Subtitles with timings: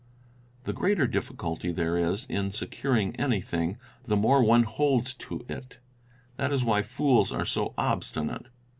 [0.63, 5.77] The greater difficulty there is in securing anything, the more one holds on to it;
[6.37, 8.47] that is why fools are so obstinate.